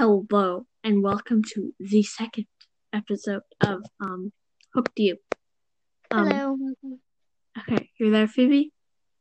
[0.00, 2.46] Hello and welcome to the second
[2.92, 4.32] episode of um
[4.72, 5.16] Hooked You.
[6.12, 6.56] Um, Hello.
[7.58, 8.72] Okay, you're there, Phoebe?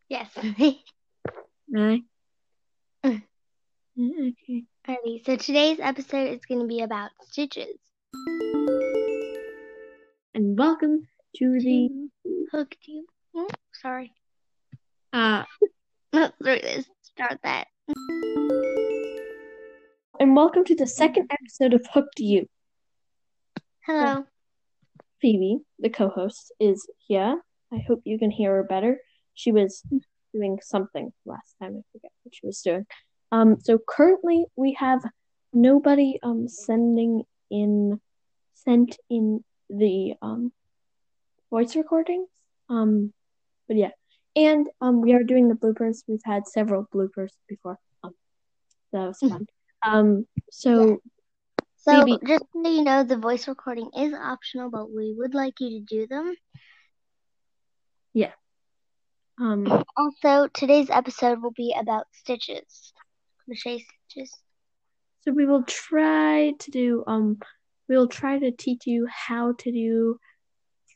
[0.07, 0.29] Yes.
[1.71, 2.05] Really?
[3.03, 4.63] Okay.
[4.87, 5.25] Alrighty.
[5.25, 7.79] So today's episode is going to be about stitches.
[10.35, 11.07] And welcome
[11.37, 11.89] to the
[12.51, 13.07] Hooked you.
[13.35, 14.13] Oh, sorry.
[15.11, 15.45] uh
[16.39, 17.66] Let's start that.
[20.37, 22.47] Welcome to the second episode of Hooked You.
[23.83, 24.23] Hello.
[25.19, 27.41] Phoebe, the co-host, is here.
[27.73, 28.99] I hope you can hear her better.
[29.33, 29.81] She was
[30.35, 31.77] doing something last time.
[31.77, 32.85] I forget what she was doing.
[33.31, 35.01] Um, so currently we have
[35.53, 37.99] nobody um sending in
[38.53, 40.51] sent in the um
[41.49, 42.29] voice recordings.
[42.69, 43.11] Um,
[43.67, 43.93] but yeah,
[44.35, 46.03] and um we are doing the bloopers.
[46.07, 47.79] We've had several bloopers before.
[48.03, 48.13] Um,
[48.93, 49.47] that was fun.
[49.83, 51.01] Um, so
[51.77, 55.59] So Phoebe- just so you know, the voice recording is optional, but we would like
[55.59, 56.35] you to do them.
[58.13, 58.31] Yeah.
[59.39, 59.65] Um
[59.97, 62.93] Also, today's episode will be about stitches.
[63.45, 64.31] Crochet stitches.
[65.21, 67.39] So we will try to do um
[67.87, 70.19] we will try to teach you how to do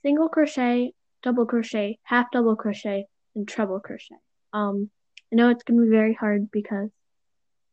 [0.01, 4.19] single crochet, double crochet, half double crochet, and treble crochet.
[4.53, 4.89] Um
[5.31, 6.89] I know it's gonna be very hard because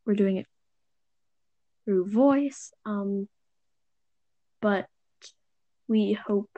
[0.05, 0.47] we're doing it
[1.89, 3.27] through voice, um
[4.61, 4.85] but
[5.87, 6.51] we hope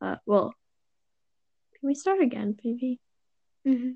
[0.00, 0.52] uh well
[1.78, 2.98] can we start again, Phoebe?
[3.64, 3.90] Mm-hmm.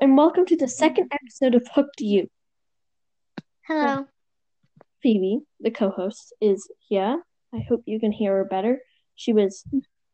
[0.00, 2.28] And welcome to the second episode of Hooked You.
[3.66, 4.06] Hello.
[5.02, 7.20] Phoebe, the co-host, is here.
[7.52, 8.78] I hope you can hear her better.
[9.16, 9.64] She was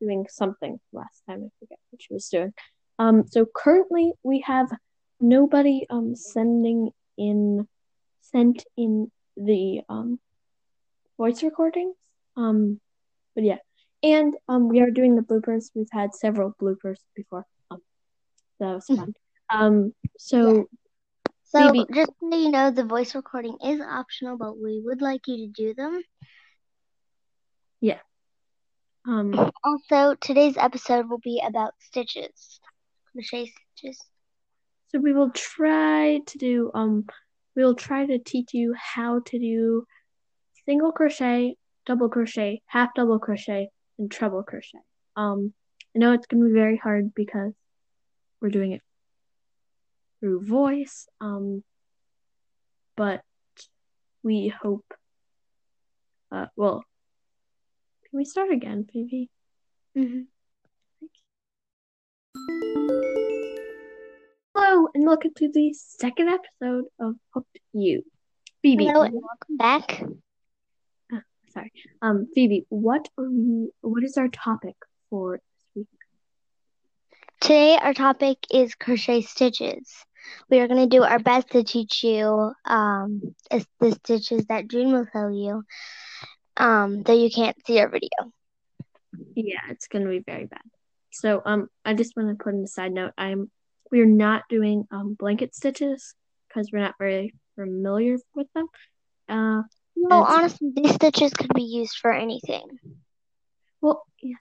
[0.00, 1.44] doing something last time.
[1.44, 2.54] I forget what she was doing.
[2.98, 4.70] Um, so currently we have
[5.22, 7.66] nobody um sending in
[8.20, 10.18] sent in the um
[11.18, 11.96] voice recordings.
[12.36, 12.80] Um,
[13.34, 13.58] but yeah,
[14.02, 15.70] and um we are doing the bloopers.
[15.74, 17.46] We've had several bloopers before.
[17.70, 17.80] Um,
[18.58, 19.14] so that was fun.
[19.50, 20.68] Um, so
[21.44, 25.26] So Phoebe- just so you know, the voice recording is optional, but we would like
[25.26, 26.02] you to do them.
[27.80, 28.00] Yeah.
[29.06, 29.32] Um
[29.64, 32.60] Also, today's episode will be about stitches.
[33.12, 33.98] Crochet stitches.
[34.92, 37.06] So we will try to do um
[37.56, 39.86] we will try to teach you how to do
[40.66, 44.78] single crochet, double crochet, half double crochet, and treble crochet.
[45.16, 45.54] Um
[45.96, 47.54] I know it's gonna be very hard because
[48.40, 48.82] we're doing it
[50.20, 51.64] through voice, um
[52.94, 53.22] but
[54.22, 54.84] we hope
[56.30, 56.84] uh well
[58.10, 59.30] can we start again, Phoebe?
[59.96, 60.22] Mm-hmm.
[65.02, 68.04] And welcome to the second episode of Hooked You.
[68.62, 70.00] Phoebe, Hello and welcome back.
[71.52, 71.72] sorry.
[72.00, 73.72] Um, Phoebe, what are we?
[73.80, 74.76] What is our topic
[75.10, 75.88] for this week?
[77.40, 79.92] Today, our topic is crochet stitches.
[80.48, 84.92] We are going to do our best to teach you um, the stitches that June
[84.92, 85.64] will tell you,
[86.56, 88.30] um, though you can't see our video.
[89.34, 90.62] Yeah, it's gonna be very bad.
[91.10, 93.14] So, um, I just want to put in a side note.
[93.18, 93.50] I'm
[93.92, 96.14] we're not doing um blanket stitches
[96.48, 98.66] because we're not very familiar with them.
[99.28, 99.62] Uh,
[99.94, 102.66] No, honestly, these stitches could be used for anything.
[103.80, 104.40] well, yes.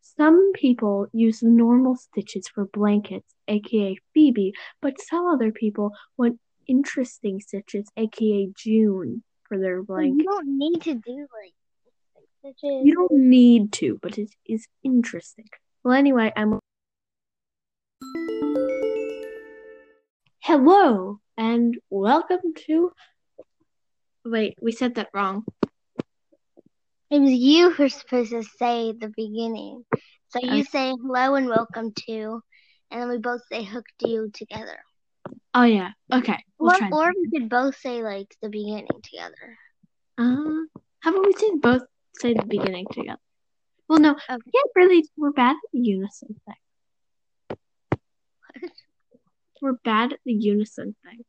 [0.00, 7.40] Some people use normal stitches for blankets, aka Phoebe, but some other people want interesting
[7.40, 10.18] stitches, aka June, for their blanket.
[10.18, 11.54] You don't need to do like
[12.40, 12.84] stitches.
[12.86, 15.48] You don't need to, but it is interesting.
[15.84, 16.58] Well, anyway, I'm.
[20.48, 22.90] Hello and welcome to.
[24.24, 25.44] Wait, we said that wrong.
[27.10, 29.84] It was you who were supposed to say the beginning.
[30.30, 30.62] So you Okay.
[30.62, 32.40] say hello and welcome to,
[32.90, 34.78] and then we both say hooked you together.
[35.52, 35.90] Oh yeah.
[36.10, 39.58] Okay, we'll Or, or we could both say like the beginning together.
[40.16, 40.64] Uh,
[41.00, 41.82] how about we say both
[42.14, 43.18] say the beginning together?
[43.86, 44.36] Well, no, Okay.
[44.46, 45.04] we can't really.
[45.14, 46.56] We're bad at unison thing.
[49.60, 51.24] We're bad at the unison thing.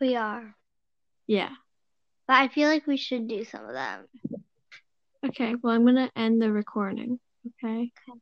[0.00, 0.54] We are.
[1.26, 1.50] Yeah.
[2.26, 4.06] But I feel like we should do some of them.
[5.24, 5.54] Okay.
[5.62, 7.20] Well, I'm gonna end the recording.
[7.64, 7.92] Okay.
[8.08, 8.18] Okay.